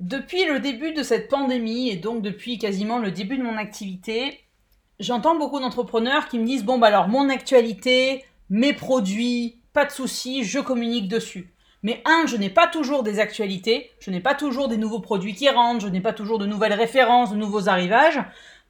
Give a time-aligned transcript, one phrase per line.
[0.00, 4.40] Depuis le début de cette pandémie et donc depuis quasiment le début de mon activité,
[4.98, 9.90] j'entends beaucoup d'entrepreneurs qui me disent bon bah alors mon actualité, mes produits, pas de
[9.90, 11.52] souci, je communique dessus.
[11.82, 15.34] Mais un, je n'ai pas toujours des actualités, je n'ai pas toujours des nouveaux produits
[15.34, 18.20] qui rentrent, je n'ai pas toujours de nouvelles références, de nouveaux arrivages,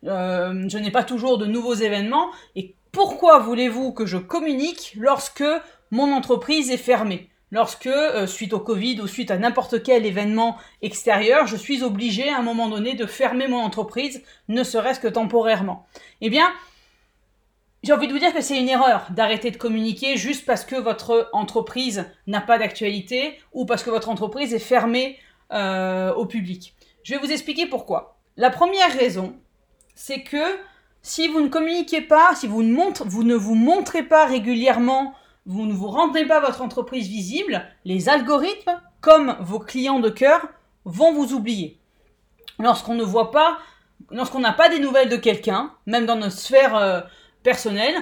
[0.06, 2.30] euh, je n'ai pas toujours de nouveaux événements.
[2.56, 5.44] Et pourquoi voulez-vous que je communique lorsque
[5.92, 7.30] mon entreprise est fermée?
[7.50, 12.28] Lorsque, euh, suite au Covid ou suite à n'importe quel événement extérieur, je suis obligé
[12.28, 15.86] à un moment donné de fermer mon entreprise, ne serait-ce que temporairement.
[16.20, 16.50] Eh bien,
[17.82, 20.76] j'ai envie de vous dire que c'est une erreur d'arrêter de communiquer juste parce que
[20.76, 25.18] votre entreprise n'a pas d'actualité ou parce que votre entreprise est fermée
[25.52, 26.74] euh, au public.
[27.02, 28.18] Je vais vous expliquer pourquoi.
[28.36, 29.34] La première raison,
[29.94, 30.58] c'est que
[31.02, 32.74] si vous ne communiquez pas, si vous ne,
[33.06, 35.14] vous ne vous montrez pas régulièrement
[35.50, 40.46] vous ne vous rendez pas votre entreprise visible, les algorithmes, comme vos clients de cœur,
[40.84, 41.76] vont vous oublier.
[42.60, 43.58] Lorsqu'on ne voit pas,
[44.12, 47.00] lorsqu'on n'a pas des nouvelles de quelqu'un, même dans notre sphère euh,
[47.42, 47.96] personnelle,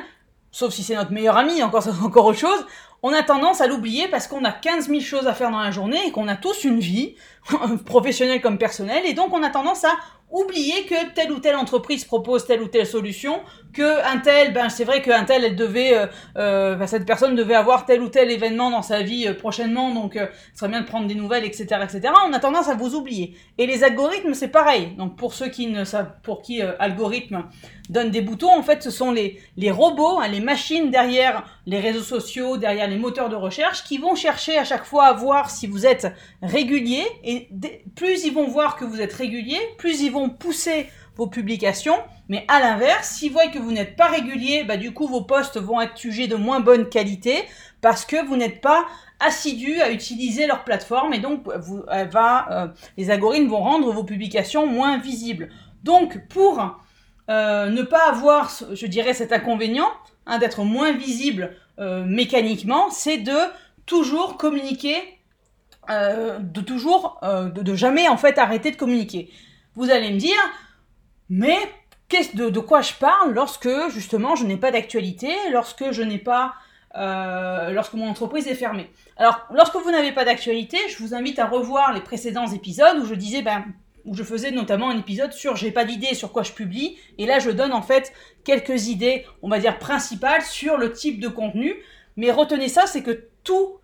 [0.51, 2.67] sauf si c'est notre meilleur ami, encore, encore autre chose,
[3.03, 5.71] on a tendance à l'oublier parce qu'on a 15 000 choses à faire dans la
[5.71, 7.15] journée et qu'on a tous une vie,
[7.87, 9.93] professionnelle comme personnelle, et donc on a tendance à
[10.31, 13.41] oublier que telle ou telle entreprise propose telle ou telle solution,
[13.73, 16.07] que un tel, ben c'est vrai qu'un tel, elle devait, euh,
[16.37, 19.95] euh ben, cette personne devait avoir tel ou tel événement dans sa vie euh, prochainement,
[19.95, 20.19] donc
[20.53, 22.13] ce serait bien de prendre des nouvelles, etc., etc.
[22.27, 23.37] On a tendance à vous oublier.
[23.57, 24.95] Et les algorithmes, c'est pareil.
[24.99, 27.45] Donc pour ceux qui ne savent, pour qui algorithme
[27.89, 31.81] donne des boutons, en fait, ce sont les les robots, hein, les machines derrière les
[31.81, 35.51] réseaux sociaux, derrière les moteurs de recherche, qui vont chercher à chaque fois à voir
[35.51, 36.09] si vous êtes
[36.43, 37.05] régulier.
[37.25, 37.49] Et
[37.95, 41.99] plus ils vont voir que vous êtes régulier, plus ils vont pousser vos publications.
[42.29, 45.59] Mais à l'inverse, s'ils voient que vous n'êtes pas régulier, bah, du coup, vos posts
[45.59, 47.45] vont être jugés de moins bonne qualité
[47.81, 48.87] parce que vous n'êtes pas
[49.21, 54.05] assidu à utiliser leur plateforme et donc vous, va, euh, les algorithmes vont rendre vos
[54.05, 55.49] publications moins visibles.
[55.83, 56.79] Donc, pour
[57.31, 59.91] euh, ne pas avoir, je dirais, cet inconvénient
[60.27, 63.39] hein, d'être moins visible euh, mécaniquement, c'est de
[63.87, 64.97] toujours communiquer,
[65.89, 69.31] de toujours, de, de jamais en fait arrêter de communiquer.
[69.75, 70.37] Vous allez me dire,
[71.31, 71.57] mais
[72.09, 76.55] qu'est-ce de, quoi je parle lorsque justement je n'ai pas d'actualité, lorsque je n'ai pas,
[76.97, 78.91] euh, lorsque mon entreprise est fermée.
[79.17, 83.07] Alors, lorsque vous n'avez pas d'actualité, je vous invite à revoir les précédents épisodes où
[83.07, 83.65] je disais, ben,
[84.09, 87.27] où je faisais notamment un épisode sur j'ai pas d'idée sur quoi je publie, et
[87.27, 91.29] là je donne en fait quelques idées, on va dire principales sur le type de
[91.29, 91.75] contenu.
[92.17, 93.79] Mais retenez ça, c'est que tout,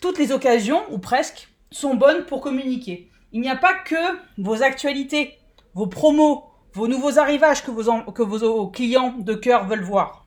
[0.00, 3.10] toutes les occasions ou presque sont bonnes pour communiquer.
[3.32, 5.38] Il n'y a pas que vos actualités,
[5.74, 10.26] vos promos, vos nouveaux arrivages que vos, que vos clients de cœur veulent voir.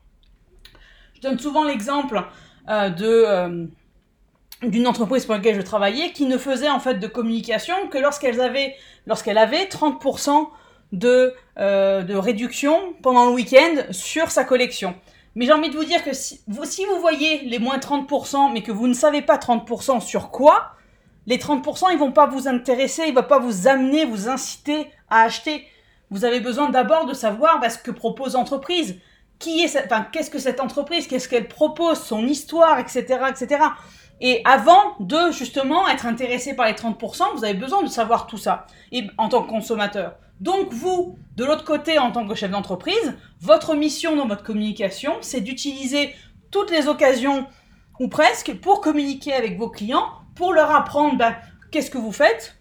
[1.16, 2.24] Je donne souvent l'exemple
[2.70, 3.66] euh, de euh,
[4.64, 8.42] d'une entreprise pour laquelle je travaillais qui ne faisait en fait de communication que lorsqu'elle
[8.42, 8.76] avait
[9.06, 10.48] lorsqu'elle avait 30%
[10.92, 14.96] de, euh, de réduction pendant le week-end sur sa collection.
[15.36, 18.52] Mais j'ai envie de vous dire que si vous, si vous voyez les moins 30%,
[18.52, 20.72] mais que vous ne savez pas 30% sur quoi,
[21.28, 25.22] les 30%, ils vont pas vous intéresser, ils vont pas vous amener, vous inciter à
[25.22, 25.68] acheter.
[26.10, 28.98] Vous avez besoin d'abord de savoir bah, ce que propose l'entreprise.
[29.38, 33.60] Qui est enfin, qu'est-ce que cette entreprise, qu'est-ce qu'elle propose, son histoire, etc., etc.
[34.20, 38.38] Et avant de justement être intéressé par les 30%, vous avez besoin de savoir tout
[38.38, 38.66] ça.
[38.92, 40.16] Et en tant que consommateur.
[40.40, 45.14] Donc vous, de l'autre côté, en tant que chef d'entreprise, votre mission dans votre communication,
[45.22, 46.14] c'est d'utiliser
[46.52, 47.48] toutes les occasions
[48.00, 51.36] ou presque pour communiquer avec vos clients, pour leur apprendre bah,
[51.72, 52.57] qu'est-ce que vous faites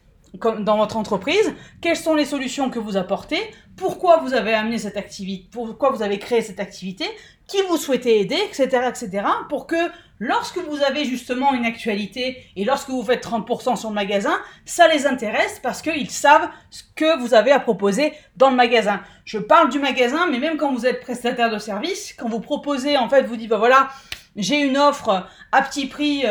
[0.60, 3.40] dans votre entreprise, quelles sont les solutions que vous apportez,
[3.76, 7.04] pourquoi vous avez amené cette activité, pourquoi vous avez créé cette activité,
[7.46, 9.76] qui vous souhaitez aider, etc., etc., pour que
[10.18, 14.88] lorsque vous avez justement une actualité et lorsque vous faites 30% sur le magasin, ça
[14.88, 19.00] les intéresse parce qu'ils savent ce que vous avez à proposer dans le magasin.
[19.24, 22.96] Je parle du magasin, mais même quand vous êtes prestataire de service, quand vous proposez,
[22.96, 23.90] en fait, vous dites, bah voilà,
[24.34, 26.24] j'ai une offre à petit prix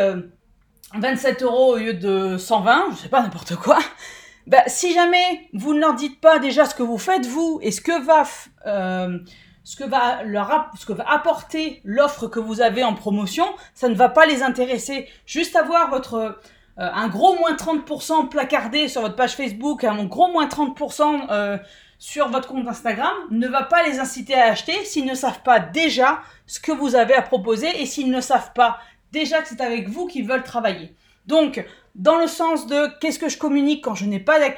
[0.94, 3.78] 27 euh, euros au lieu de 120, je sais pas n'importe quoi.
[4.46, 7.72] Bah, si jamais vous ne leur dites pas déjà ce que vous faites vous et
[7.72, 8.22] ce que va
[8.66, 9.18] euh,
[9.64, 13.44] ce que va leur ce que va apporter l'offre que vous avez en promotion,
[13.74, 15.08] ça ne va pas les intéresser.
[15.26, 16.14] Juste avoir votre
[16.78, 21.58] euh, un gros moins 30% placardé sur votre page Facebook, un gros moins 30% euh,
[21.98, 25.58] sur votre compte Instagram ne va pas les inciter à acheter s'ils ne savent pas
[25.58, 28.78] déjà ce que vous avez à proposer et s'ils ne savent pas
[29.16, 30.94] déjà que c'est avec vous qu'ils veulent travailler.
[31.26, 31.64] Donc,
[31.94, 34.54] dans le sens de qu'est-ce que je communique quand je n'ai pas d'actualité,